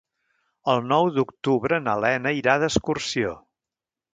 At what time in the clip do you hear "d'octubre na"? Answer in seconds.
1.17-1.95